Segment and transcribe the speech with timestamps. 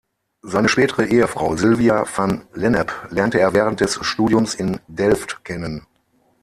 [0.41, 5.85] Seine spätere Ehefrau Sylvia van Lennep lernte er während des Studiums in Delft kennen.